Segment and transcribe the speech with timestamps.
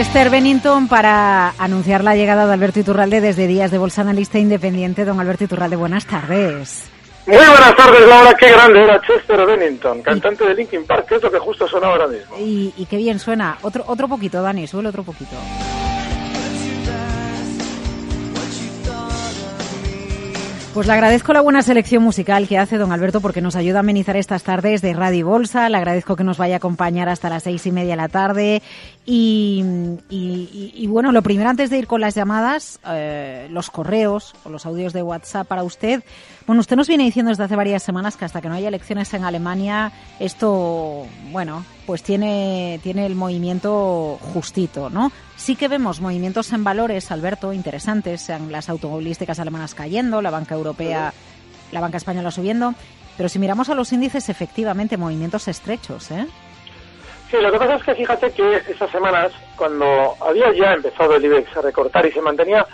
[0.00, 5.04] Chester Bennington para anunciar la llegada de Alberto Iturralde desde Días de Bolsa Analista Independiente.
[5.04, 6.90] Don Alberto Iturralde, buenas tardes.
[7.26, 8.34] Muy buenas tardes, Laura.
[8.34, 11.88] Qué grande era Chester Bennington, cantante de Linkin Park, que es lo que justo suena
[11.88, 12.34] ahora mismo.
[12.38, 13.58] Y, y qué bien suena.
[13.60, 15.36] Otro, otro poquito, Dani, suele otro poquito.
[20.72, 23.80] Pues le agradezco la buena selección musical que hace don Alberto porque nos ayuda a
[23.80, 25.68] amenizar estas tardes de Radio Bolsa.
[25.68, 28.62] Le agradezco que nos vaya a acompañar hasta las seis y media de la tarde.
[29.04, 29.64] Y,
[30.08, 34.32] y- y- y bueno, lo primero antes de ir con las llamadas, eh, los correos
[34.44, 36.04] o los audios de WhatsApp para usted.
[36.50, 39.14] Bueno, usted nos viene diciendo desde hace varias semanas que hasta que no haya elecciones
[39.14, 45.12] en Alemania, esto, bueno, pues tiene, tiene el movimiento justito, ¿no?
[45.36, 50.56] Sí que vemos movimientos en valores, Alberto, interesantes, sean las automovilísticas alemanas cayendo, la banca
[50.56, 51.12] europea,
[51.70, 52.74] la banca española subiendo,
[53.16, 56.26] pero si miramos a los índices, efectivamente, movimientos estrechos, ¿eh?
[57.30, 61.24] Sí, lo que pasa es que fíjate que esas semanas, cuando había ya empezado el
[61.24, 62.66] IBEX a recortar y se mantenía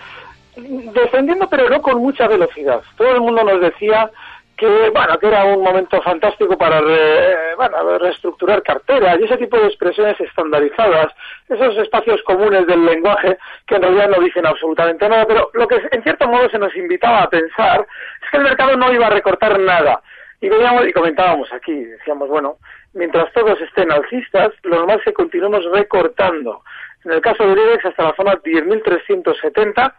[0.57, 2.81] descendiendo, pero no con mucha velocidad.
[2.97, 4.11] Todo el mundo nos decía
[4.57, 9.59] que, bueno, que era un momento fantástico para re- bueno, reestructurar carteras y ese tipo
[9.59, 11.13] de expresiones estandarizadas,
[11.49, 15.87] esos espacios comunes del lenguaje que en realidad no dicen absolutamente nada, pero lo que
[15.91, 17.87] en cierto modo se nos invitaba a pensar
[18.25, 20.01] es que el mercado no iba a recortar nada.
[20.41, 22.57] Y veíamos y comentábamos aquí, decíamos, bueno,
[22.95, 26.63] mientras todos estén alcistas, lo normal es que continuemos recortando.
[27.05, 29.93] En el caso del IBEX hasta la zona 10.370,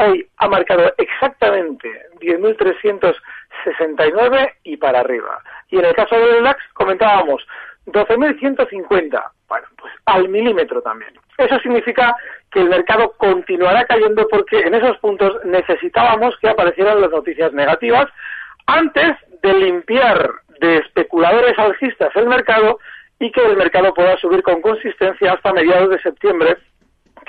[0.00, 1.88] hoy ha marcado exactamente
[2.20, 5.40] 10.369 y para arriba.
[5.68, 7.46] Y en el caso del DAX comentábamos
[7.86, 11.12] 12.150, bueno, pues al milímetro también.
[11.38, 12.16] Eso significa
[12.50, 18.06] que el mercado continuará cayendo porque en esos puntos necesitábamos que aparecieran las noticias negativas
[18.66, 22.78] antes de limpiar de especuladores alcistas el mercado
[23.18, 26.56] y que el mercado pueda subir con consistencia hasta mediados de septiembre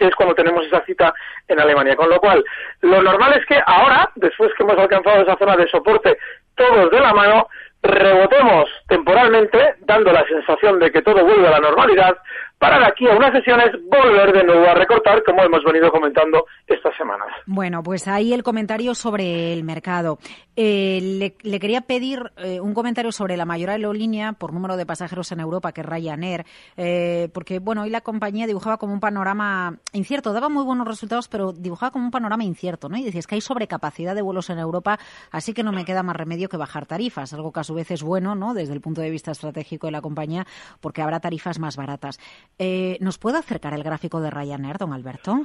[0.02, 1.14] que es cuando tenemos esa cita
[1.48, 1.96] en Alemania.
[1.96, 2.44] Con lo cual,
[2.82, 6.18] lo normal es que ahora, después que hemos alcanzado esa zona de soporte,
[6.56, 7.48] todos de la mano,
[7.84, 12.18] rebotemos temporalmente, dando la sensación de que todo vuelve a la normalidad,
[12.62, 16.46] para de aquí a unas sesiones volver de nuevo a recortar, como hemos venido comentando
[16.68, 17.28] estas semanas.
[17.48, 20.20] Bueno, pues ahí el comentario sobre el mercado.
[20.56, 25.32] Eh, le, quería pedir eh, un comentario sobre la mayor aerolínea por número de pasajeros
[25.32, 26.46] en Europa, que es Ryanair,
[26.78, 31.30] eh, porque bueno, hoy la compañía dibujaba como un panorama incierto, daba muy buenos resultados,
[31.30, 32.98] pero dibujaba como un panorama incierto, ¿no?
[32.98, 35.00] Y decías que hay sobrecapacidad de vuelos en Europa,
[35.32, 37.90] así que no me queda más remedio que bajar tarifas, algo que a su vez
[37.90, 38.54] es bueno, ¿no?
[38.54, 40.46] Desde el punto de vista estratégico de la compañía,
[40.80, 42.20] porque habrá tarifas más baratas.
[42.60, 45.42] Eh, ¿Nos puede acercar el gráfico de Ryanair, don Alberto?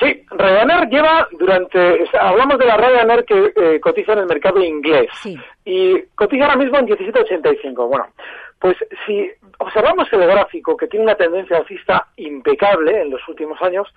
[0.00, 5.08] Sí, Ryanair lleva durante, hablamos de la Ryanair que eh, cotiza en el mercado inglés
[5.22, 5.36] Sí.
[5.64, 7.88] y cotiza ahora mismo en 17.85.
[7.88, 8.06] Bueno,
[8.58, 8.76] pues
[9.06, 13.88] si observamos el gráfico que tiene una tendencia alcista impecable en los últimos años,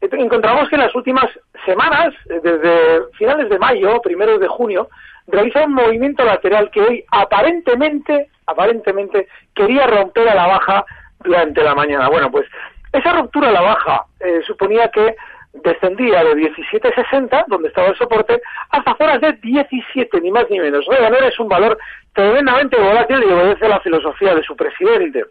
[0.00, 1.26] eh, encontramos que en las últimas
[1.64, 4.88] semanas, eh, desde finales de mayo, primeros de junio,
[5.26, 10.84] realiza un movimiento lateral que hoy aparentemente, aparentemente quería romper a la baja
[11.26, 12.08] durante la mañana.
[12.08, 12.46] Bueno, pues
[12.92, 15.16] esa ruptura a la baja eh, suponía que
[15.64, 18.40] descendía de 17.60, donde estaba el soporte,
[18.70, 20.86] hasta zonas de 17, ni más ni menos.
[20.86, 21.78] Ryanair es un valor
[22.14, 25.24] tremendamente volátil y obedece la filosofía de su presidente.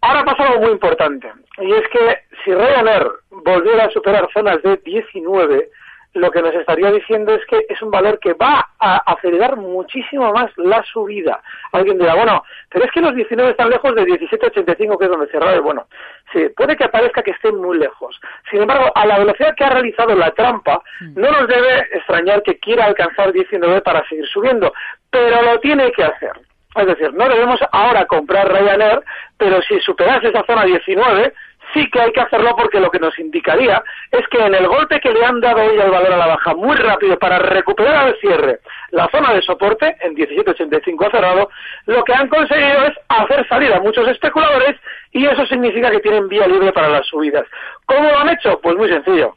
[0.00, 4.76] Ahora pasa algo muy importante, y es que si Ryanair volviera a superar zonas de
[4.84, 5.68] 19,
[6.14, 10.32] lo que nos estaría diciendo es que es un valor que va a acelerar muchísimo
[10.32, 11.42] más la subida.
[11.72, 15.26] Alguien dirá, bueno, pero es que los 19 están lejos de 17.85, que es donde
[15.26, 15.58] cerraba.
[15.60, 15.86] Bueno,
[16.32, 18.18] sí, puede que parezca que estén muy lejos.
[18.50, 21.20] Sin embargo, a la velocidad que ha realizado la trampa, mm.
[21.20, 24.72] no nos debe extrañar que quiera alcanzar 19 para seguir subiendo,
[25.10, 26.32] pero lo tiene que hacer.
[26.76, 29.00] Es decir, no debemos ahora comprar Ryanair,
[29.38, 31.32] pero si superase esa zona 19,
[31.74, 35.00] sí que hay que hacerlo porque lo que nos indicaría es que en el golpe
[35.00, 38.16] que le han dado hoy al valor a la baja muy rápido para recuperar al
[38.20, 38.60] cierre
[38.90, 41.50] la zona de soporte en 17.85 cerrado,
[41.86, 44.76] lo que han conseguido es hacer salir a muchos especuladores
[45.12, 47.44] y eso significa que tienen vía libre para las subidas.
[47.86, 48.60] ¿Cómo lo han hecho?
[48.62, 49.36] Pues muy sencillo.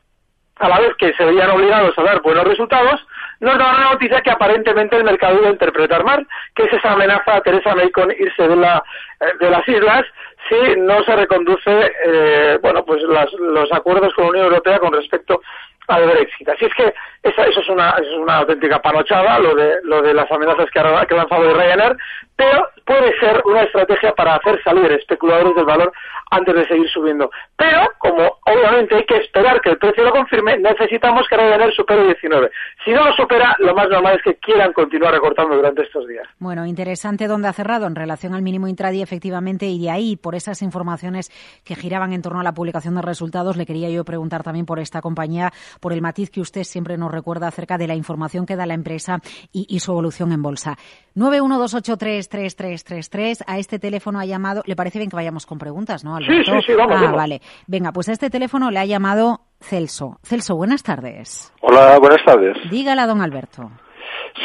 [0.60, 3.06] A la vez que se veían obligados a dar buenos resultados,
[3.40, 6.94] nos da una noticia que aparentemente el mercado iba a interpretar mal, que es esa
[6.94, 8.84] amenaza a Teresa May con irse de, la,
[9.20, 10.06] eh, de las islas
[10.50, 15.42] si no se reconduce eh, bueno pues los acuerdos con la Unión Europea con respecto
[15.88, 16.50] al Brexit.
[16.50, 16.94] Así es que
[17.24, 21.54] eso, es, una, auténtica panochada, lo de, lo de las amenazas que ha, que lanzado
[21.54, 21.98] Ryanair,
[22.36, 25.92] pero puede ser una estrategia para hacer salir especuladores del valor
[26.30, 27.32] antes de seguir subiendo.
[27.56, 32.06] Pero, como obviamente hay que esperar que el precio lo confirme, necesitamos que Ryanair supere
[32.06, 32.52] 19.
[32.86, 36.28] Si no lo supera, lo más normal es que quieran continuar recortando durante estos días.
[36.40, 40.36] Bueno, interesante dónde ha cerrado en relación al mínimo intradía, efectivamente, y de ahí, por
[40.36, 41.32] esas informaciones
[41.66, 44.80] que giraban en torno a la publicación de resultados, le quería yo preguntar también por
[44.80, 48.56] esta compañía, por el matiz que usted siempre nos recuerda acerca de la información que
[48.56, 49.20] da la empresa
[49.52, 50.78] y, y su evolución en bolsa.
[51.16, 53.44] 912833333.
[53.48, 54.62] A este teléfono ha llamado.
[54.66, 56.52] ¿Le parece bien que vayamos con preguntas, no, Alberto?
[56.52, 57.42] Sí, sí, sí, vamos, ah, vale.
[57.68, 60.20] Venga, pues a este teléfono le ha llamado Celso.
[60.24, 61.54] Celso, buenas tardes.
[61.62, 62.58] Hola, buenas tardes.
[62.70, 63.72] Dígala, don Alberto.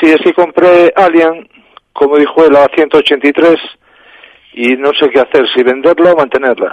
[0.01, 1.49] Sí, es que compré Alien,
[1.93, 3.57] como dijo él, a 183
[4.55, 6.73] y no sé qué hacer, si venderla o mantenerla.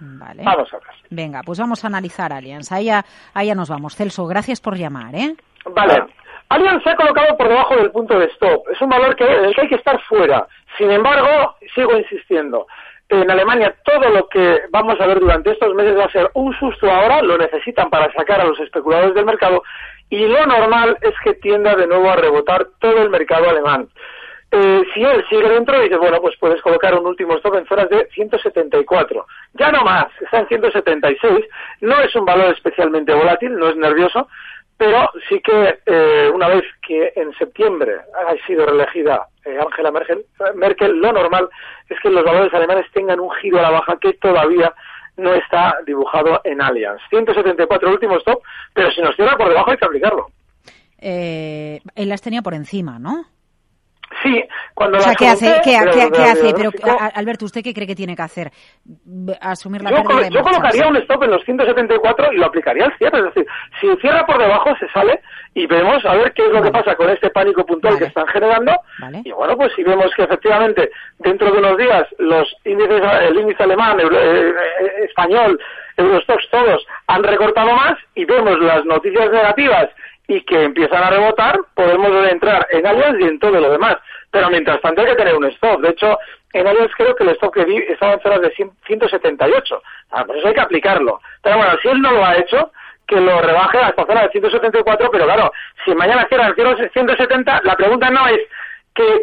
[0.00, 0.42] Vale.
[0.44, 0.88] Vamos a ver.
[1.10, 2.70] Venga, pues vamos a analizar Allianz.
[2.72, 3.04] Allá,
[3.34, 3.96] allá nos vamos.
[3.96, 5.34] Celso, gracias por llamar, ¿eh?
[5.66, 6.04] Vale.
[6.50, 8.68] Allianz se ha colocado por debajo del punto de stop.
[8.72, 10.46] Es un valor que hay que estar fuera.
[10.78, 12.66] Sin embargo, sigo insistiendo.
[13.10, 16.52] En Alemania todo lo que vamos a ver durante estos meses va a ser un
[16.58, 19.62] susto ahora, lo necesitan para sacar a los especuladores del mercado
[20.10, 23.88] y lo normal es que tienda de nuevo a rebotar todo el mercado alemán.
[24.50, 27.88] Eh, si él sigue dentro, dice, bueno, pues puedes colocar un último stop en zonas
[27.90, 29.26] de 174.
[29.54, 31.44] Ya no más, está en 176.
[31.82, 34.28] No es un valor especialmente volátil, no es nervioso,
[34.78, 40.24] pero sí que eh, una vez que en septiembre ha sido reelegida eh, Angela Merkel,
[40.54, 41.48] Merkel, lo normal
[41.88, 44.72] es que los valores alemanes tengan un giro a la baja que todavía
[45.18, 47.02] no está dibujado en Allianz.
[47.10, 48.40] 174 último stop,
[48.72, 50.28] pero si nos cierra por debajo hay que aplicarlo.
[51.00, 53.24] Eh, él las tenía por encima, ¿no?
[54.22, 54.42] Sí,
[54.74, 55.60] cuando o sea, ¿qué hace?
[55.62, 56.52] ¿Qué, hace?
[56.54, 56.70] Pero,
[57.14, 58.50] Alberto, ¿usted qué cree que tiene que hacer?
[59.40, 62.86] ¿Asumir la yo, pérdida de Yo colocaría un stop en los 174 y lo aplicaría
[62.86, 63.18] al cierre.
[63.18, 63.46] Es decir,
[63.80, 65.20] si cierra por debajo, se sale
[65.54, 68.04] y vemos a ver qué es lo que pasa con este pánico puntual vale.
[68.04, 68.72] que están generando.
[69.00, 69.22] Vale.
[69.24, 73.62] Y bueno, pues si vemos que efectivamente dentro de unos días los índices, el índice
[73.62, 75.58] alemán, el, eh, eh, español,
[75.96, 79.88] Eurostox, todos han recortado más y vemos las noticias negativas
[80.28, 83.96] y que empiezan a rebotar, podemos entrar en Allianz y en todo lo demás.
[84.30, 85.80] Pero mientras tanto hay que tener un stop.
[85.80, 86.18] De hecho,
[86.52, 88.52] en Allianz creo que el stop que vi estaba en zonas de
[88.86, 89.82] 178.
[90.10, 91.20] Ah, pues eso hay que aplicarlo.
[91.42, 92.70] Pero bueno, si él no lo ha hecho,
[93.06, 95.50] que lo rebaje hasta zona de 174, pero claro,
[95.82, 98.40] si mañana cierra el 170, la pregunta no es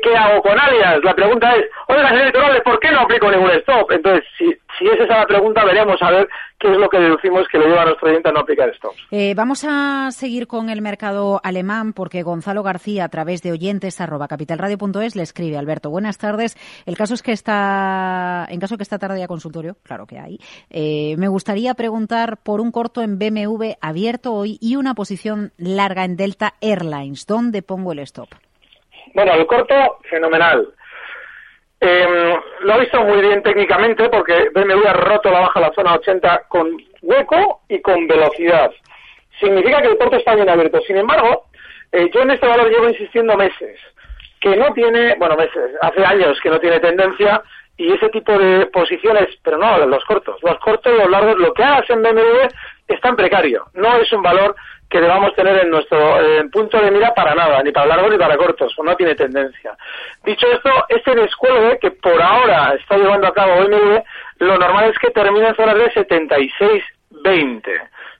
[0.01, 1.03] ¿qué, hago con alias?
[1.03, 3.91] La pregunta es, oiga, señor Torales, ¿por qué no aplico ningún stop?
[3.91, 4.46] Entonces, si,
[4.77, 6.29] si es esa la pregunta, veremos a ver
[6.60, 8.98] qué es lo que deducimos que le lleva a nuestro oyente a no aplicar stops.
[9.12, 14.00] Eh, vamos a seguir con el mercado alemán porque Gonzalo García, a través de oyentes
[14.00, 16.58] arroba capitalradio.es, le escribe, Alberto, buenas tardes.
[16.86, 20.39] El caso es que está, en caso que esta tarde haya consultorio, claro que hay,
[20.70, 26.05] eh, me gustaría preguntar por un corto en BMW abierto hoy y una posición larga
[26.05, 27.25] en Delta Airlines.
[27.25, 28.29] ¿Dónde pongo el stop?
[29.15, 30.67] Bueno, el corto, fenomenal.
[31.79, 35.93] Eh, lo ha visto muy bien técnicamente porque BMW ha roto la baja la zona
[35.93, 38.72] 80 con hueco y con velocidad.
[39.39, 40.81] Significa que el corto está bien abierto.
[40.81, 41.45] Sin embargo,
[41.93, 43.79] eh, yo en este valor llevo insistiendo meses,
[44.41, 47.41] que no tiene, bueno, meses, hace años que no tiene tendencia
[47.77, 51.63] y ese tipo de posiciones, pero no los cortos, los cortos, los largos, lo que
[51.63, 52.48] hagas en BMW
[52.89, 53.65] es tan precario.
[53.75, 54.57] No es un valor
[54.89, 55.97] que debamos tener en nuestro
[56.51, 59.75] punto de mira para nada, ni para largos ni para cortos, no tiene tendencia.
[60.23, 63.99] Dicho esto, este descuelgue que por ahora está llevando a cabo BMW,
[64.39, 67.61] lo normal es que termine en zonas de 76-20.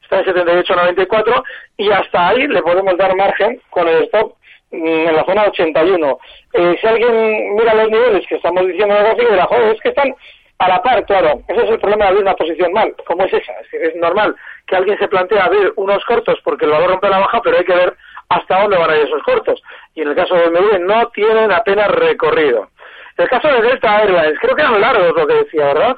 [0.04, 1.44] Está en 78-94
[1.78, 4.36] y hasta ahí le podemos dar margen con el stop
[4.72, 6.20] mm, en la zona 81.
[6.54, 9.82] Eh, si alguien mira los niveles que estamos diciendo en el gráfico, dirá, joder, es
[9.82, 10.16] que están
[10.58, 13.34] a la par, claro, ese es el problema de abrir una posición mal, como es
[13.34, 13.54] esa.
[13.72, 14.36] Es, normal
[14.66, 17.66] que alguien se plantee abrir unos cortos porque el valor rompe la baja, pero hay
[17.66, 17.96] que ver
[18.30, 19.62] hasta dónde van a ir esos cortos.
[19.94, 22.70] Y en el caso de BMW no tienen apenas recorrido.
[23.18, 25.96] El caso de Delta Airlines, creo que eran largos lo que decía, ¿verdad?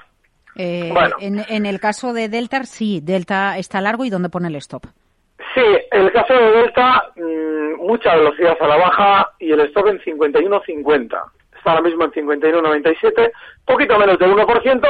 [0.56, 4.86] Eh, en, el caso de Delta, sí, Delta está largo y ¿dónde pone el stop?
[5.54, 5.62] Sí,
[5.92, 11.22] el caso de Delta, mm, mucha velocidad a la baja y el stop en 51.50.
[11.67, 13.29] Está ahora mismo en 51.97,
[13.65, 14.88] poquito menos del 1%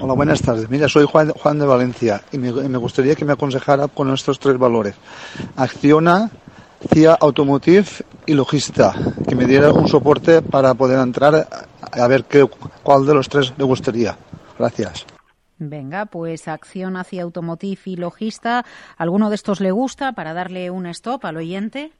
[0.00, 0.70] Hola, buenas tardes.
[0.70, 4.38] Mira, soy Juan, Juan de Valencia y me, me, gustaría que me aconsejara con estos
[4.38, 4.94] tres valores.
[5.54, 6.30] Acciona,
[6.92, 7.88] CIA Automotive
[8.26, 8.92] y Logista,
[9.28, 12.46] que me diera un soporte para poder entrar a ver qué,
[12.82, 14.16] cuál de los tres le gustaría.
[14.58, 15.06] Gracias.
[15.58, 18.64] Venga, pues acción hacia Automotive y Logista.
[18.96, 21.90] ¿Alguno de estos le gusta para darle un stop al oyente?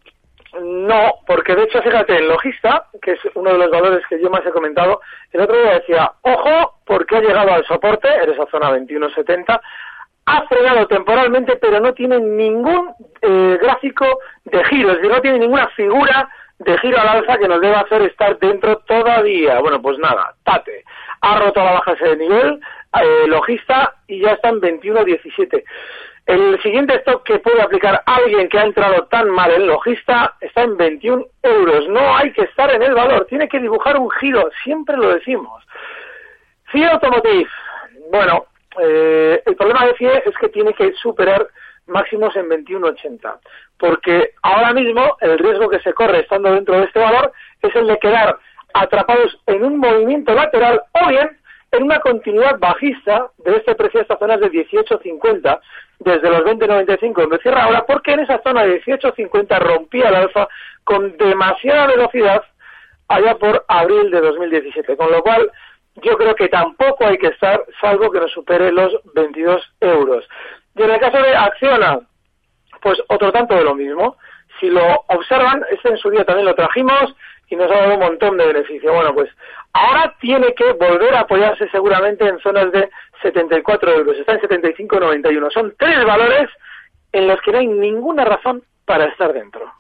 [0.61, 4.31] No, porque de hecho, fíjate, el logista, que es uno de los valores que yo
[4.31, 5.01] más he comentado,
[5.33, 9.61] el otro día decía, ojo, porque ha llegado al soporte, en esa zona 21.70,
[10.29, 14.05] ha frenado temporalmente, pero no tiene ningún eh, gráfico
[14.45, 17.81] de giro, es decir, no tiene ninguna figura de giro al alza que nos deba
[17.81, 19.61] hacer estar dentro todavía.
[19.61, 20.85] Bueno, pues nada, tate.
[21.21, 22.61] Ha roto la baja ese nivel,
[23.01, 25.65] eh, logista, y ya está en 21.17.
[26.27, 30.63] El siguiente stock que puede aplicar alguien que ha entrado tan mal en logista está
[30.63, 31.89] en 21 euros.
[31.89, 35.65] No hay que estar en el valor, tiene que dibujar un giro, siempre lo decimos.
[36.71, 37.49] CIE Automotive,
[38.13, 38.45] bueno,
[38.81, 41.49] eh, el problema de CIE es que tiene que superar
[41.87, 43.39] máximos en 21.80,
[43.79, 47.33] porque ahora mismo el riesgo que se corre estando dentro de este valor
[47.63, 48.39] es el de quedar
[48.75, 51.39] atrapados en un movimiento lateral o bien
[51.73, 55.61] en una continuidad bajista de este precio a estas zonas de 18.50
[55.99, 60.49] desde los 20.95 donde cierra ahora porque en esa zona de 18.50 rompía el alfa
[60.85, 62.43] con demasiada velocidad
[63.09, 65.51] allá por abril de 2017 con lo cual
[66.02, 70.25] yo creo que tampoco hay que estar salvo que nos supere los 22 euros
[70.75, 72.00] y en el caso de Acciona
[72.81, 74.17] pues otro tanto de lo mismo
[74.61, 77.14] si lo observan este en su día también lo trajimos
[77.50, 78.93] y nos ha dado un montón de beneficio.
[78.93, 79.31] Bueno, pues
[79.73, 82.90] ahora tiene que volver a apoyarse seguramente en zonas de
[83.23, 84.17] 74 euros.
[84.17, 85.52] Está en 75,91.
[85.52, 86.50] Son tres valores
[87.12, 89.73] en los que no hay ninguna razón para estar dentro.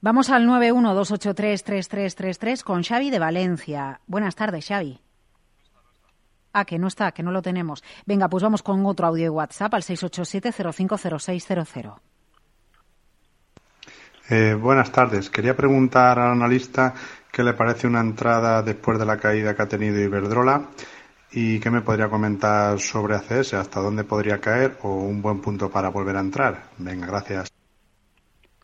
[0.00, 4.00] Vamos al 912833333 con Xavi de Valencia.
[4.06, 4.98] Buenas tardes, Xavi.
[6.56, 7.82] Ah, que no está, que no lo tenemos.
[8.06, 11.96] Venga, pues vamos con otro audio de WhatsApp al 687-050600.
[14.30, 15.28] Eh, buenas tardes.
[15.30, 16.94] Quería preguntar al analista
[17.32, 20.68] qué le parece una entrada después de la caída que ha tenido Iberdrola
[21.32, 25.68] y qué me podría comentar sobre ACS, hasta dónde podría caer o un buen punto
[25.68, 26.66] para volver a entrar.
[26.78, 27.52] Venga, gracias.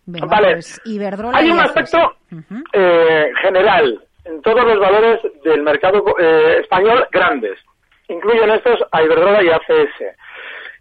[0.06, 0.54] vale.
[0.54, 0.80] Pues
[1.34, 1.98] Hay un aspecto
[2.72, 7.58] eh, general en todos los valores del mercado eh, español grandes.
[8.10, 10.16] Incluyen estos a Iberdrola y ACS.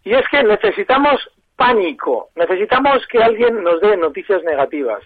[0.03, 2.29] Y es que necesitamos pánico.
[2.35, 5.03] Necesitamos que alguien nos dé noticias negativas.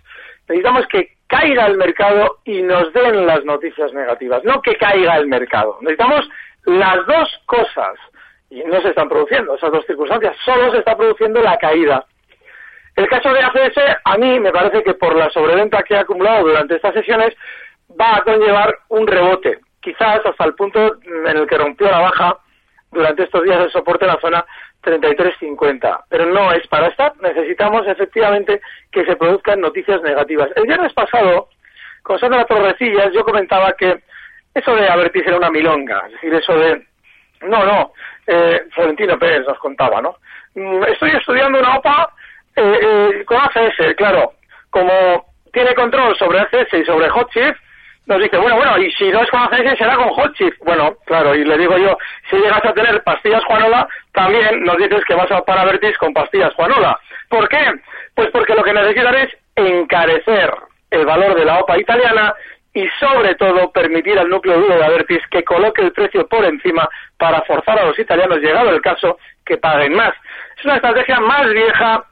[0.47, 5.27] Necesitamos que caiga el mercado y nos den las noticias negativas, no que caiga el
[5.27, 5.77] mercado.
[5.81, 6.29] Necesitamos
[6.65, 7.95] las dos cosas.
[8.49, 12.05] Y no se están produciendo esas dos circunstancias, solo se está produciendo la caída.
[12.95, 16.47] El caso de ACS, a mí me parece que por la sobreventa que ha acumulado
[16.47, 17.35] durante estas sesiones,
[17.99, 22.37] va a conllevar un rebote, quizás hasta el punto en el que rompió la baja
[22.91, 24.45] durante estos días el soporte en la zona
[24.83, 26.05] 33.50.
[26.09, 27.13] Pero no es para estar.
[27.21, 28.61] Necesitamos efectivamente
[28.91, 30.49] que se produzcan noticias negativas.
[30.55, 31.49] El viernes pasado,
[32.01, 34.03] con Sandra Torrecillas, yo comentaba que
[34.53, 36.03] eso de Avertis era una milonga.
[36.07, 36.85] Es decir, eso de.
[37.41, 37.93] No, no.
[38.25, 40.17] Eh, Florentino Pérez nos contaba, ¿no?
[40.55, 42.13] Mm, estoy estudiando una OPA
[42.55, 44.33] eh, eh, con ACS, claro.
[44.69, 47.55] Como tiene control sobre ACS y sobre HotChip,
[48.05, 50.33] nos dice, bueno, bueno, y si no es con ACS será con Hot
[50.65, 51.97] Bueno, claro, y le digo yo,
[52.29, 56.13] si llegas a tener pastillas Juanola, también nos dices que vas a para Vertis con
[56.13, 56.99] pastillas Juanola.
[57.29, 57.71] ¿Por qué?
[58.13, 60.53] Pues porque lo que necesitan es encarecer
[60.91, 62.33] el valor de la OPA italiana
[62.73, 66.89] y sobre todo permitir al núcleo duro de Avertis que coloque el precio por encima
[67.17, 70.13] para forzar a los italianos, llegado el caso, que paguen más.
[70.57, 72.03] Es una estrategia más vieja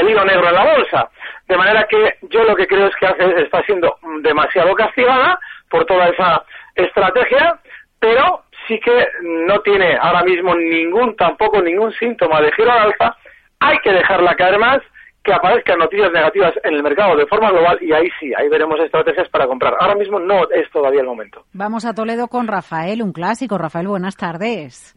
[0.00, 1.10] el hilo negro en la bolsa.
[1.48, 5.38] De manera que yo lo que creo es que hace, está siendo demasiado castigada
[5.70, 7.58] por toda esa estrategia,
[7.98, 13.16] pero sí que no tiene ahora mismo ningún, tampoco ningún síntoma de giro al alza.
[13.60, 14.80] Hay que dejarla caer más,
[15.26, 18.78] que aparezcan noticias negativas en el mercado de forma global y ahí sí, ahí veremos
[18.80, 19.74] estrategias para comprar.
[19.80, 21.44] Ahora mismo no es todavía el momento.
[21.52, 23.58] Vamos a Toledo con Rafael, un clásico.
[23.58, 24.96] Rafael, buenas tardes.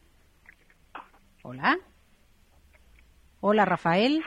[1.44, 1.78] Hola.
[3.42, 4.24] Hola, Rafael.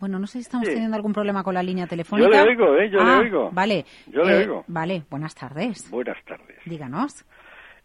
[0.00, 2.28] Bueno, no sé si estamos teniendo algún problema con la línea telefónica.
[2.28, 2.90] Yo le oigo, ¿eh?
[2.90, 3.50] Yo le Ah, oigo.
[3.52, 3.84] Vale.
[4.06, 4.64] Yo le Eh, oigo.
[4.68, 5.90] Vale, buenas tardes.
[5.90, 6.56] Buenas tardes.
[6.64, 7.24] Díganos.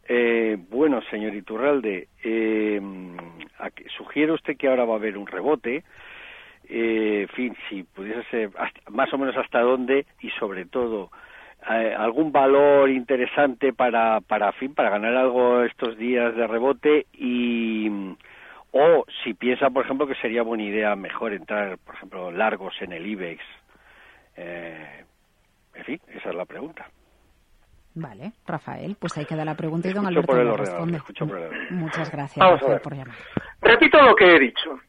[0.08, 2.82] Eh, bueno, señor Iturralde, eh,
[3.98, 5.84] sugiere usted que ahora va a haber un rebote.
[6.70, 11.10] Eh, en fin, si pudiese ser hasta- más o menos hasta dónde y sobre todo
[11.66, 17.90] algún valor interesante para, para, fin, para ganar algo estos días de rebote y
[18.74, 22.92] o si piensa, por ejemplo, que sería buena idea mejor entrar, por ejemplo, largos en
[22.92, 23.42] el IBEX.
[24.36, 25.06] Eh,
[25.76, 26.88] en fin, esa es la pregunta.
[27.96, 31.00] Vale, Rafael, pues ahí queda la pregunta y don Alberto por el responde.
[31.00, 31.70] por el.
[31.72, 32.82] Muchas gracias, Vamos a Rafael, ver.
[32.82, 33.16] por llamar.
[33.62, 34.80] Repito lo que he dicho.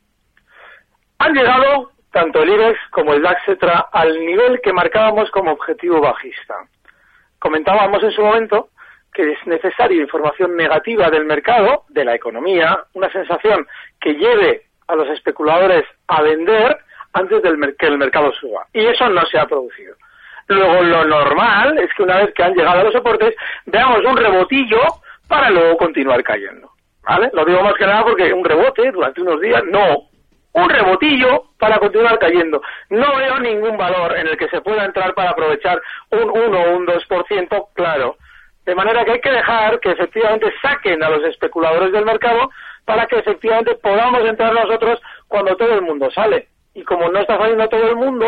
[1.19, 6.01] Han llegado tanto el IBEX como el DAX etcétera, al nivel que marcábamos como objetivo
[6.01, 6.55] bajista.
[7.39, 8.71] Comentábamos en su momento
[9.15, 13.67] que es necesaria información negativa del mercado, de la economía, una sensación
[14.01, 16.77] que lleve a los especuladores a vender
[17.13, 18.67] antes del que el mercado suba.
[18.73, 19.95] Y eso no se ha producido.
[20.49, 23.35] Luego, lo normal es que una vez que han llegado a los soportes,
[23.67, 24.81] veamos un rebotillo
[25.29, 26.71] para luego continuar cayendo.
[27.03, 27.31] ¿Vale?
[27.33, 30.09] Lo digo más que nada porque un rebote durante unos días, no.
[30.53, 32.63] Un rebotillo para continuar cayendo.
[32.91, 35.81] No veo ningún valor en el que se pueda entrar para aprovechar
[36.11, 38.17] un 1 o un 2%, claro.
[38.65, 42.51] De manera que hay que dejar que efectivamente saquen a los especuladores del mercado
[42.85, 46.49] para que efectivamente podamos entrar nosotros cuando todo el mundo sale.
[46.75, 48.27] Y como no está saliendo todo el mundo,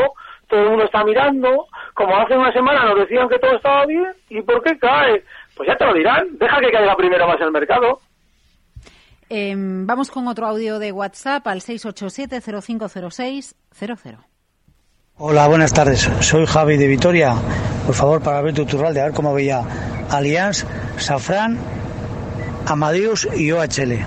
[0.49, 4.13] todo el mundo está mirando, como hace una semana nos decían que todo estaba bien,
[4.29, 5.25] ¿y por qué cae?
[5.57, 7.99] Pues ya te lo dirán, deja que caiga primero más el mercado.
[9.29, 14.19] Eh, vamos con otro audio de WhatsApp al 687-050600.
[15.19, 16.03] Hola, buenas tardes.
[16.21, 17.35] Soy Javi de Vitoria.
[17.87, 19.63] Por favor, para ver tu turral, de ver cómo veía
[20.11, 20.65] Allianz,
[20.99, 21.59] Safran,
[22.69, 23.99] Amadeus y OHL.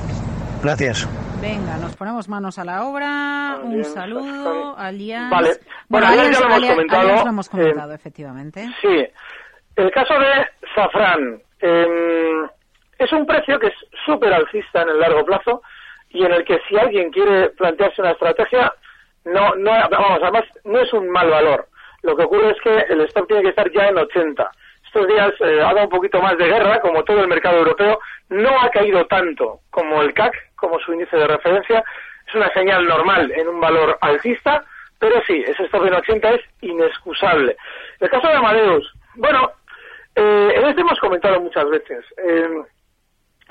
[0.64, 1.08] Gracias.
[1.42, 3.58] Venga, nos ponemos manos a la obra.
[3.64, 5.36] Un saludo, Alianza.
[5.36, 5.50] Vale.
[5.88, 7.08] Bueno, Allianz ya lo hemos comentado.
[7.24, 8.70] lo hemos comentado, Eh, efectivamente.
[8.82, 9.08] Sí.
[9.76, 11.86] El caso de Safran eh,
[12.98, 13.74] es un precio que es
[14.06, 15.62] súper alcista en el largo plazo
[16.10, 18.74] y en el que si alguien quiere plantearse una estrategia,
[19.26, 21.68] no, no, vamos, además no es un mal valor.
[22.02, 24.52] Lo que ocurre es que el stock tiene que estar ya en 80.
[24.90, 28.00] Estos días eh, ha dado un poquito más de guerra, como todo el mercado europeo,
[28.30, 31.84] no ha caído tanto como el CAC, como su índice de referencia.
[32.28, 34.64] Es una señal normal en un valor alcista,
[34.98, 37.56] pero sí, ese stop en 80 es inexcusable.
[38.00, 39.52] El caso de Amadeus, bueno,
[40.16, 42.04] eh, en este hemos comentado muchas veces.
[42.26, 42.64] eh,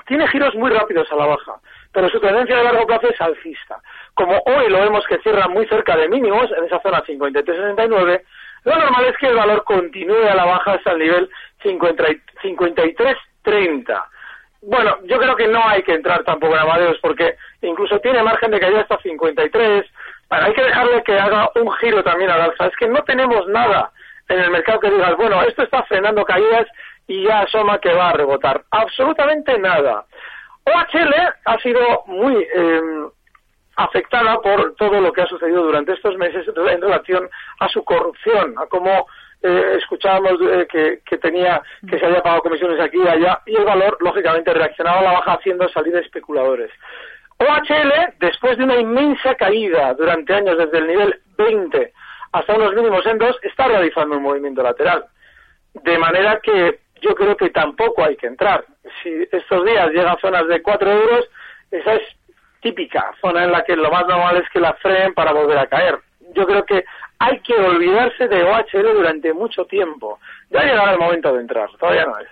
[0.05, 1.53] tiene giros muy rápidos a la baja,
[1.93, 3.79] pero su tendencia de largo plazo es alcista.
[4.15, 8.23] Como hoy lo vemos que cierra muy cerca de mínimos, en esa zona 53.69,
[8.63, 11.29] lo normal es que el valor continúe a la baja hasta el nivel
[11.63, 14.05] 50 y- 53.30.
[14.61, 18.51] Bueno, yo creo que no hay que entrar tampoco en Amadeus porque incluso tiene margen
[18.51, 19.85] de caída hasta 53.
[20.29, 22.65] Bueno, hay que dejarle que haga un giro también al alza.
[22.67, 23.91] Es que no tenemos nada
[24.27, 26.67] en el mercado que digas, bueno, esto está frenando caídas
[27.07, 28.63] y ya asoma que va a rebotar.
[28.69, 30.05] Absolutamente nada.
[30.65, 31.13] OHL
[31.45, 32.81] ha sido muy eh,
[33.79, 38.55] afectada por todo lo que ha sucedido durante estos meses en relación a su corrupción,
[38.57, 39.07] a cómo
[39.41, 43.55] eh, escuchábamos eh, que, que tenía que se había pagado comisiones aquí y allá y
[43.55, 46.71] el valor lógicamente reaccionaba a la baja haciendo salir especuladores.
[47.37, 51.93] OHL, después de una inmensa caída durante años desde el nivel 20
[52.33, 55.05] hasta unos mínimos en 2, está realizando un movimiento lateral.
[55.73, 58.65] De manera que yo creo que tampoco hay que entrar.
[59.01, 61.29] Si estos días llega a zonas de 4 euros,
[61.71, 62.18] esa es
[62.61, 65.67] típica zona en la que lo más normal es que la freen para volver a
[65.67, 65.99] caer.
[66.35, 66.83] Yo creo que
[67.19, 70.19] hay que olvidarse de OHL durante mucho tiempo.
[70.49, 72.27] Ya llegará el momento de entrar, todavía no es.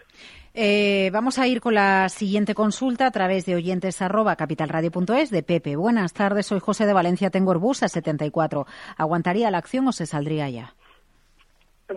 [0.59, 5.43] Eh, vamos a ir con la siguiente consulta a través de oyentes arroba capitalradio.es de
[5.43, 5.75] Pepe.
[5.75, 8.65] Buenas tardes, soy José de Valencia, tengo Orbus a 74.
[8.97, 10.73] ¿Aguantaría la acción o se saldría ya?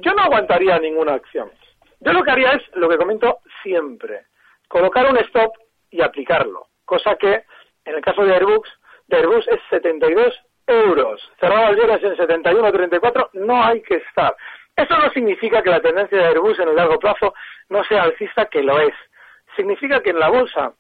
[0.03, 1.51] Yo no aguantaría ninguna acción.
[2.01, 4.27] Yo lo que haría es lo que comento siempre,
[4.69, 5.53] colocar un stop
[5.91, 7.45] y aplicarlo, cosa que
[7.85, 8.69] en el caso de Airbus,
[9.11, 11.33] Airbus es 72 euros.
[11.41, 14.35] El viernes en 71,34 no hay que estar.
[14.77, 17.35] Eso no significa que la tendencia de Airbus en el largo plazo
[17.69, 18.95] no sea alcista, que lo es.
[19.57, 20.73] Significa que en la bolsa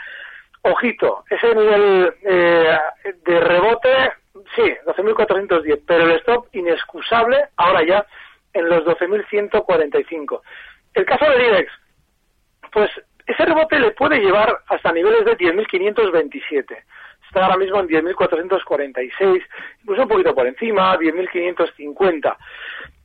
[0.61, 2.77] ojito, ese nivel eh,
[3.25, 4.13] de rebote,
[4.55, 8.05] sí, 12.410, pero el stop inexcusable ahora ya
[8.53, 10.41] en los 12.145.
[10.93, 11.71] El caso del IBEX,
[12.71, 12.89] pues
[13.25, 16.83] ese rebote le puede llevar hasta niveles de 10.527.
[17.27, 19.43] Está ahora mismo en 10.446,
[19.81, 22.37] incluso un poquito por encima, 10.550.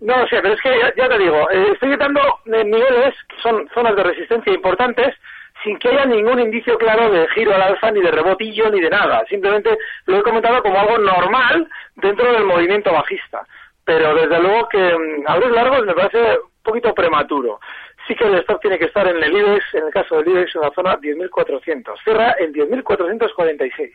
[0.00, 3.36] No lo sé, pero es que ya, te digo, eh, estoy quitando eh, niveles que
[3.42, 5.14] son zonas de resistencia importantes
[5.62, 8.90] sin que haya ningún indicio claro de giro al alza, ni de rebotillo, ni de
[8.90, 9.24] nada.
[9.28, 13.46] Simplemente lo he comentado como algo normal dentro del movimiento bajista.
[13.84, 17.60] Pero desde luego que mm, abrir largos me parece un poquito prematuro.
[18.08, 20.54] Sí que el stop tiene que estar en el IBEX, en el caso del IBEX,
[20.56, 21.84] en la zona 10.400.
[22.02, 23.92] Cierra en 10.446.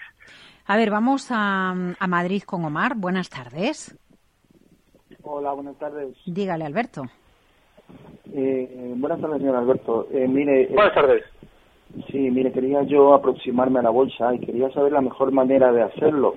[0.67, 2.93] A ver, vamos a, a Madrid con Omar.
[2.95, 3.97] Buenas tardes.
[5.23, 6.15] Hola, buenas tardes.
[6.25, 7.03] Dígale, Alberto.
[8.33, 10.07] Eh, buenas tardes, señor Alberto.
[10.11, 11.23] Eh, mire, eh, Buenas tardes.
[12.11, 15.83] sí, mire, quería yo aproximarme a la bolsa y quería saber la mejor manera de
[15.83, 16.35] hacerlo.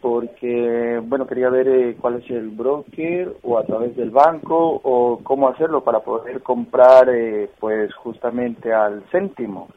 [0.00, 5.20] Porque, bueno, quería ver eh, cuál es el broker o a través del banco o
[5.24, 9.68] cómo hacerlo para poder comprar, eh, pues, justamente al céntimo.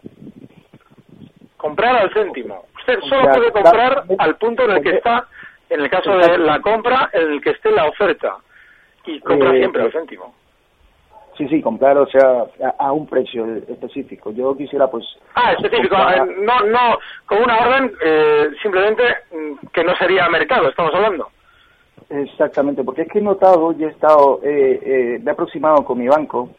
[1.58, 2.66] Comprar al céntimo.
[2.80, 5.28] Usted solo Comprar- puede comprar al punto en el que está,
[5.70, 8.38] en el caso de la compra, en el que esté la oferta.
[9.06, 10.36] Y compra Eh, siempre eh, al céntimo.
[11.40, 12.44] Sí, sí, comprar, o sea,
[12.78, 14.30] a, a un precio específico.
[14.32, 15.06] Yo quisiera, pues...
[15.36, 15.96] Ah, específico.
[15.96, 20.94] comprar- eh, No, no, con una orden eh, simplemente mm, que no sería mercado, estamos
[20.94, 21.30] hablando.
[22.10, 25.98] Exactamente, porque es que he notado y he estado, eh, eh, me he aproximado con
[26.00, 26.50] mi banco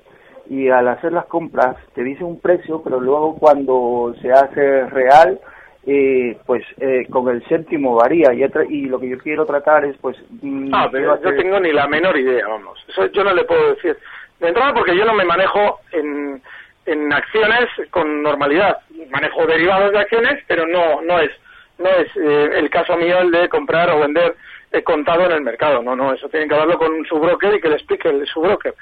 [0.49, 5.39] y al hacer las compras te dice un precio, pero luego cuando se hace real,
[5.87, 9.97] eh, pues eh, con el céntimo varía y, y lo que yo quiero tratar es
[9.99, 10.17] pues...
[10.43, 12.83] mm, Ah, pero yo hacer- tengo ni la menor idea, vamos.
[12.89, 13.97] Eso yo no le puedo decir.
[14.41, 16.43] De entrada porque yo no me manejo en,
[16.87, 18.79] en acciones con normalidad.
[19.11, 21.31] Manejo derivados de acciones, pero no no es
[21.79, 24.35] no es eh, el caso mío el de comprar o vender
[24.73, 25.83] eh, contado en el mercado.
[25.83, 28.41] No, no, eso tienen que hablarlo con su broker y que le explique el, su
[28.41, 28.75] broker.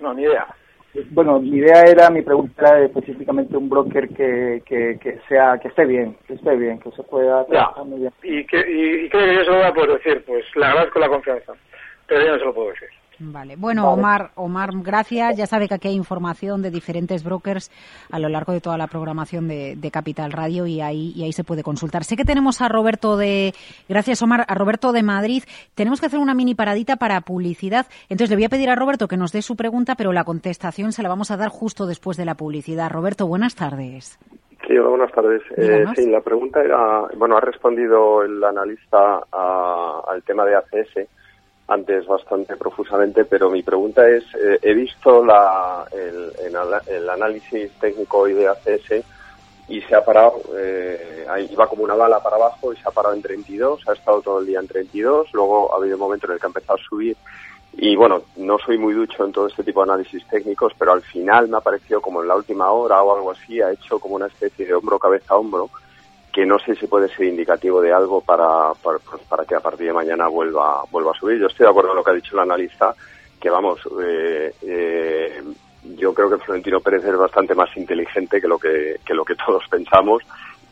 [0.00, 0.46] No, ni idea.
[1.10, 5.68] Bueno, mi idea era, mi pregunta era específicamente un broker que, que, que sea, que
[5.68, 8.12] esté bien, que esté bien, que se pueda trabajar muy bien.
[8.22, 10.64] Y que y, y creo que yo se lo voy a poder decir, pues le
[10.64, 11.52] agradezco la confianza,
[12.06, 12.88] pero yo no se lo puedo decir.
[13.18, 13.56] Vale.
[13.56, 15.36] Bueno, Omar, Omar, gracias.
[15.38, 17.70] Ya sabe que aquí hay información de diferentes brokers
[18.10, 21.32] a lo largo de toda la programación de, de Capital Radio y ahí, y ahí
[21.32, 22.04] se puede consultar.
[22.04, 23.54] Sé que tenemos a Roberto de,
[23.88, 25.44] gracias Omar, a Roberto de Madrid.
[25.74, 27.86] Tenemos que hacer una mini paradita para publicidad.
[28.10, 30.92] Entonces le voy a pedir a Roberto que nos dé su pregunta, pero la contestación
[30.92, 32.90] se la vamos a dar justo después de la publicidad.
[32.90, 34.18] Roberto, buenas tardes.
[34.66, 35.42] Sí, hola, buenas tardes.
[35.56, 41.08] Eh, sí, la pregunta era, bueno, ha respondido el analista a- al tema de ACS
[41.68, 46.32] antes bastante profusamente, pero mi pregunta es, eh, he visto la, el,
[46.86, 49.04] el análisis técnico hoy de ACS
[49.68, 53.14] y se ha parado, eh, iba como una bala para abajo y se ha parado
[53.14, 56.34] en 32, ha estado todo el día en 32, luego ha habido un momento en
[56.34, 57.16] el que ha empezado a subir.
[57.78, 61.02] Y bueno, no soy muy ducho en todo este tipo de análisis técnicos, pero al
[61.02, 64.14] final me ha parecido como en la última hora o algo así, ha hecho como
[64.14, 65.68] una especie de hombro, cabeza, hombro,
[66.36, 69.86] que no sé si puede ser indicativo de algo para, para, para que a partir
[69.86, 71.38] de mañana vuelva, vuelva a subir.
[71.40, 72.94] Yo estoy de acuerdo con lo que ha dicho el analista,
[73.40, 75.42] que vamos, eh, eh,
[75.96, 79.34] yo creo que Florentino Pérez es bastante más inteligente que lo que, que lo que
[79.46, 80.22] todos pensamos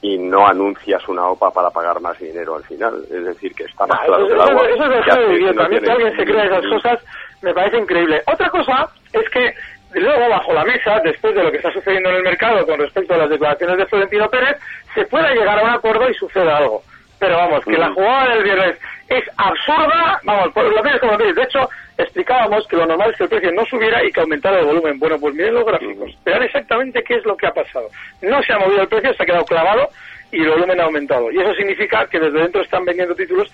[0.03, 3.03] y no anuncias una OPA para pagar más dinero al final.
[3.11, 4.69] Es decir, que está más Ah, claro eso, que el agua.
[4.69, 5.65] eso- eso es que idiota.
[5.65, 7.01] A mí que alguien se crea esas cosas
[7.41, 8.23] me parece increíble.
[8.31, 9.55] Otra cosa es que
[10.01, 13.15] luego bajo la mesa, después de lo que está sucediendo en el mercado con respecto
[13.15, 14.57] a las declaraciones de Florentino Pérez,
[14.95, 16.83] se pueda llegar a un acuerdo y suceda algo.
[17.19, 18.77] Pero vamos, que la jugada del viernes
[19.09, 21.35] es absurda, vamos, por lo menos como veis.
[21.35, 24.59] De hecho, explicábamos que lo normal es que el precio no subiera y que aumentara
[24.59, 24.99] el volumen.
[24.99, 26.17] Bueno, pues miren los gráficos.
[26.25, 27.89] Vean exactamente qué es lo que ha pasado.
[28.23, 29.89] No se ha movido el precio, se ha quedado clavado
[30.33, 31.31] y el volumen ha aumentado.
[31.31, 33.51] Y eso significa que desde dentro están vendiendo títulos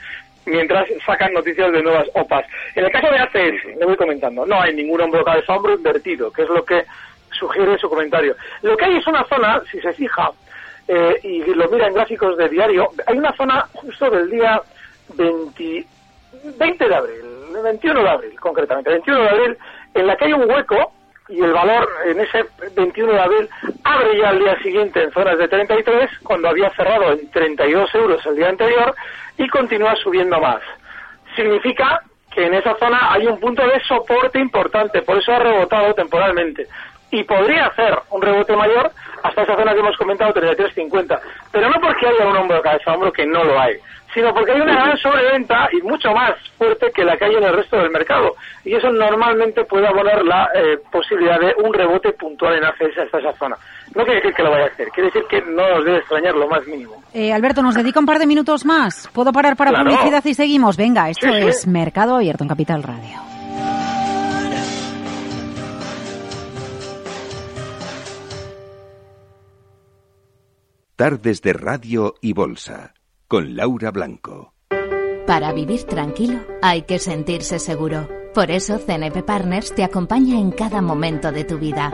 [0.47, 2.47] mientras sacan noticias de nuevas OPAs.
[2.75, 6.31] En el caso de ACS, le voy comentando, no hay ningún hombro cabeza hombro invertido,
[6.31, 6.85] que es lo que
[7.31, 8.37] sugiere su comentario.
[8.63, 10.31] Lo que hay es una zona, si se fija,
[10.89, 14.61] eh, y lo mira en gráficos de diario, hay una zona justo del día
[15.15, 15.87] 20,
[16.59, 17.23] 20 de abril,
[17.63, 19.59] 21 de abril concretamente, 21 de abril,
[19.95, 20.93] en la que hay un hueco
[21.31, 23.49] y el valor en ese 21 de abril
[23.85, 28.27] abre ya al día siguiente en zonas de 33 cuando había cerrado en 32 euros
[28.27, 28.95] el día anterior
[29.39, 30.61] y continúa subiendo más.
[31.37, 35.95] Significa que en esa zona hay un punto de soporte importante, por eso ha rebotado
[35.95, 36.67] temporalmente.
[37.13, 38.91] Y podría hacer un rebote mayor
[39.23, 41.21] hasta esa zona que hemos comentado, 33.50.
[41.51, 43.77] Pero no porque haya un hombro cabeza a hombro, que no lo hay,
[44.15, 47.45] sino porque hay una gran sobreventa y mucho más fuerte que la que hay en
[47.45, 48.35] el resto del mercado.
[48.65, 53.19] Y eso normalmente puede abonar la eh, posibilidad de un rebote puntual en ACS hasta
[53.19, 53.57] esa zona.
[53.95, 56.35] No quiere decir que lo vaya a hacer, quiere decir que no nos debe extrañar
[56.35, 57.03] lo más mínimo.
[57.13, 59.09] Eh, Alberto, ¿nos dedica un par de minutos más?
[59.13, 59.85] ¿Puedo parar para Claro.
[59.91, 60.77] publicidad y seguimos?
[60.77, 61.49] Venga, esto Sí, sí.
[61.49, 63.19] es Mercado Abierto en Capital Radio.
[70.97, 72.93] Tardes de Radio y Bolsa,
[73.31, 74.55] con Laura Blanco.
[75.25, 78.09] Para vivir tranquilo hay que sentirse seguro.
[78.35, 81.93] Por eso CNP Partners te acompaña en cada momento de tu vida.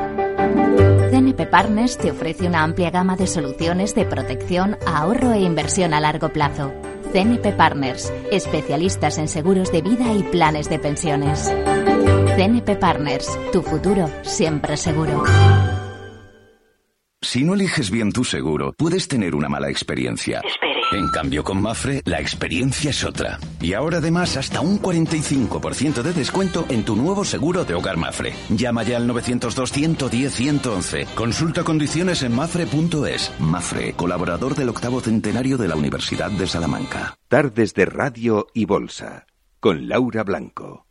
[1.11, 6.01] CNP Partners te ofrece una amplia gama de soluciones de protección, ahorro e inversión a
[6.01, 6.73] largo plazo.
[7.13, 11.55] CNP Partners, especialistas en seguros de vida y planes de pensiones.
[12.35, 15.23] CNP Partners, tu futuro siempre seguro.
[17.21, 20.41] Si no eliges bien tu seguro, puedes tener una mala experiencia.
[20.93, 23.41] En cambio, con Mafre, la experiencia es otra.
[23.61, 28.35] Y ahora además hasta un 45% de descuento en tu nuevo seguro de hogar Mafre.
[28.51, 31.07] Llama ya al 902-110-111.
[31.15, 33.33] Consulta condiciones en mafre.es.
[33.41, 37.17] Mafre, colaborador del octavo centenario de la Universidad de Salamanca.
[37.29, 39.27] Tardes de Radio y Bolsa,
[39.59, 40.87] con Laura Blanco.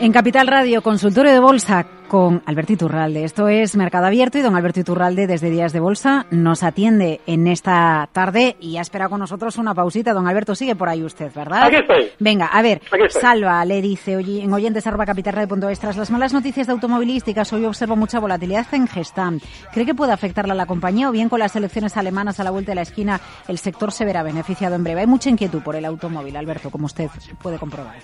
[0.00, 3.24] En Capital Radio, consultorio de bolsa con Alberto Iturralde.
[3.24, 7.46] Esto es Mercado Abierto y don Alberto Iturralde desde Días de Bolsa nos atiende en
[7.46, 10.12] esta tarde y ha esperado con nosotros una pausita.
[10.12, 11.64] Don Alberto, sigue por ahí usted, ¿verdad?
[11.64, 12.10] Aquí estoy.
[12.18, 12.80] Venga, a ver.
[13.10, 17.96] Salva le dice oye, en oyentes arroba tras las malas noticias de automovilísticas hoy observo
[17.96, 19.40] mucha volatilidad en Gestam.
[19.72, 22.50] ¿Cree que puede afectarla a la compañía o bien con las elecciones alemanas a la
[22.50, 25.02] vuelta de la esquina el sector se verá beneficiado en breve?
[25.02, 27.10] Hay mucha inquietud por el automóvil, Alberto, como usted
[27.42, 27.96] puede comprobar.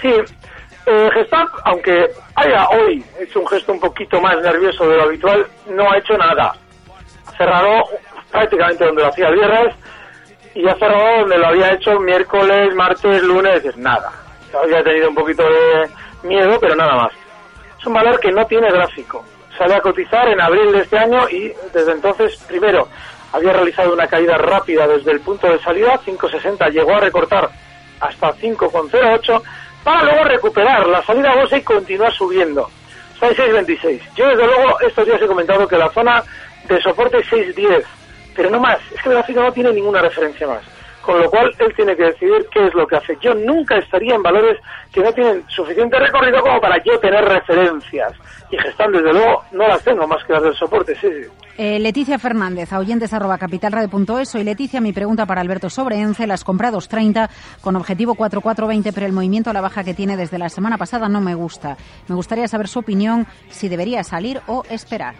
[0.00, 0.08] Sí,
[0.86, 5.46] eh, Gestamp, aunque haya hoy hecho un gesto un poquito más nervioso de lo habitual,
[5.68, 6.52] no ha hecho nada.
[7.36, 7.84] Cerrado
[8.30, 9.74] prácticamente donde lo hacía el viernes
[10.54, 14.10] y ha cerrado donde lo había hecho miércoles, martes, lunes, es nada.
[14.62, 15.88] Había tenido un poquito de
[16.28, 17.12] miedo, pero nada más.
[17.78, 19.24] Es un valor que no tiene gráfico.
[19.56, 22.88] Sale a cotizar en abril de este año y desde entonces, primero,
[23.32, 27.48] había realizado una caída rápida desde el punto de salida, 5.60, llegó a recortar
[28.00, 29.42] hasta 5,08
[29.84, 32.68] para luego recuperar la salida a bolsa y continuar subiendo.
[33.20, 34.00] En 6,26.
[34.14, 36.22] Yo desde luego estos días he comentado que la zona
[36.66, 37.84] de soporte es 6,10,
[38.34, 40.62] pero no más, es que el gráfico no tiene ninguna referencia más.
[41.02, 43.16] Con lo cual él tiene que decidir qué es lo que hace.
[43.20, 44.58] Yo nunca estaría en valores
[44.92, 48.12] que no tienen suficiente recorrido como para yo tener referencias.
[48.50, 51.28] Y Gestam, desde luego, no las tengo más que las del soporte, sí, sí.
[51.62, 54.30] Eh, Leticia Fernández, oyentes arroba capitalradio.es.
[54.30, 54.80] Soy Leticia.
[54.80, 56.26] Mi pregunta para Alberto sobre ENCE.
[56.26, 57.28] Las compré a 2.30
[57.60, 61.06] con objetivo 4.420, pero el movimiento a la baja que tiene desde la semana pasada
[61.10, 61.76] no me gusta.
[62.08, 65.16] Me gustaría saber su opinión, si debería salir o esperar.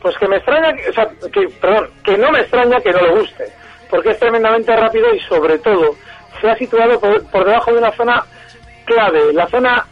[0.00, 3.20] Pues que me extraña, o sea, que, perdón, que no me extraña que no le
[3.20, 3.44] guste,
[3.90, 5.94] porque es tremendamente rápido y sobre todo
[6.40, 8.24] se ha situado por, por debajo de una zona
[8.86, 9.84] clave, la zona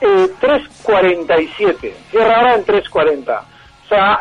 [0.00, 3.49] eh, 347, cierra ahora en 340.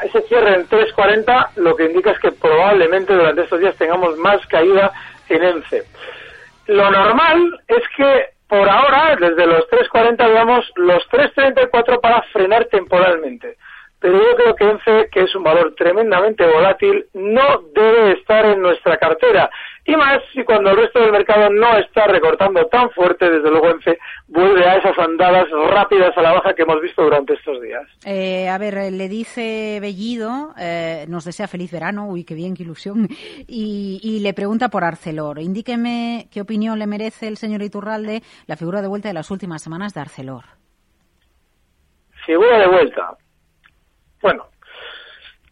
[0.04, 4.46] Ese cierre en 340 lo que indica es que probablemente durante estos días tengamos más
[4.48, 4.92] caída
[5.30, 5.84] en ENCE.
[6.68, 13.58] Lo normal es que por ahora, desde los 3.40, veamos los 3.34 para frenar temporalmente.
[14.00, 18.62] Pero yo creo que ENCE, que es un valor tremendamente volátil, no debe estar en
[18.62, 19.52] nuestra cartera.
[19.90, 23.72] Y más si cuando el resto del mercado no está recortando tan fuerte, desde luego
[23.72, 23.98] ENCE
[24.28, 27.88] vuelve a esas andadas rápidas a la baja que hemos visto durante estos días.
[28.06, 32.64] Eh, a ver, le dice Bellido, eh, nos desea feliz verano, uy, qué bien, qué
[32.64, 33.08] ilusión,
[33.48, 35.40] y, y, le pregunta por Arcelor.
[35.40, 39.64] Indíqueme qué opinión le merece el señor Iturralde la figura de vuelta de las últimas
[39.64, 40.46] semanas de Arcelor.
[42.28, 43.18] Figura de vuelta.
[44.22, 44.46] Bueno,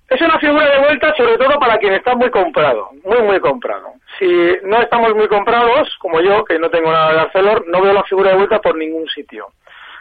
[0.09, 3.93] es una figura de vuelta sobre todo para quien está muy comprado, muy, muy comprado.
[4.17, 7.93] Si no estamos muy comprados, como yo, que no tengo nada de Arcelor, no veo
[7.93, 9.47] la figura de vuelta por ningún sitio.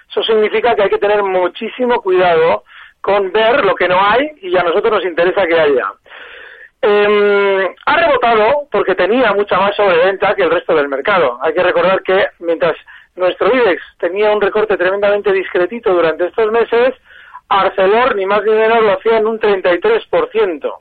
[0.08, 2.62] Eso significa que hay que tener muchísimo cuidado
[3.00, 5.92] con ver lo que no hay y a nosotros nos interesa que haya.
[6.82, 11.38] Eh, ha rebotado porque tenía mucha más sobreventa que el resto del mercado.
[11.42, 12.76] Hay que recordar que mientras
[13.16, 16.94] nuestro IBEX tenía un recorte tremendamente discretito durante estos meses,
[17.48, 20.72] Arcelor, ni más ni menos, lo hacía en un 33%.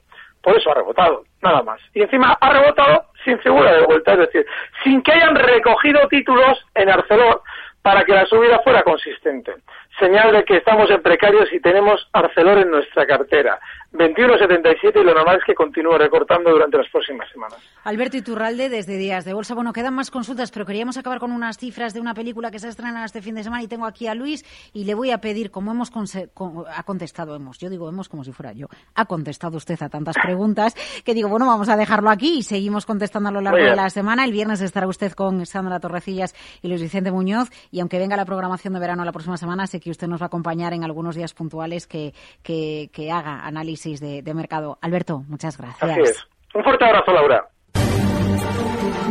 [0.41, 1.81] Por eso ha rebotado, nada más.
[1.93, 4.45] Y encima ha rebotado sin figura de vuelta, es decir,
[4.83, 7.41] sin que hayan recogido títulos en Arcelor
[7.81, 9.53] para que la subida fuera consistente.
[9.99, 13.59] Señal de que estamos en precarios y tenemos Arcelor en nuestra cartera.
[13.93, 17.57] 21,77 y lo normal es que continúe recortando durante las próximas semanas.
[17.85, 19.55] Alberto Iturralde, desde Días de Bolsa.
[19.55, 22.67] Bueno, quedan más consultas, pero queríamos acabar con unas cifras de una película que se
[22.67, 25.49] estrena este fin de semana y tengo aquí a Luis y le voy a pedir,
[25.49, 29.81] como hemos ha contestado, hemos, yo digo hemos como si fuera yo, ha contestado usted
[29.81, 33.41] a tantas preguntas que digo, bueno, vamos a dejarlo aquí y seguimos contestando a lo
[33.41, 34.25] largo de la semana.
[34.25, 38.25] El viernes estará usted con Sandra Torrecillas y Luis Vicente Muñoz y aunque venga la
[38.25, 41.15] programación de verano la próxima semana, sé que usted nos va a acompañar en algunos
[41.15, 44.79] días puntuales que, que, que haga análisis de, mercado.
[44.81, 45.91] Alberto, muchas gracias.
[45.91, 46.27] Así es.
[46.55, 47.47] Un fuerte abrazo, Laura.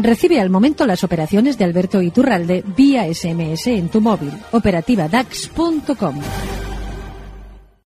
[0.03, 4.33] Recibe al momento las operaciones de Alberto Iturralde vía SMS en tu móvil.
[4.51, 6.21] Operativa DAX.com.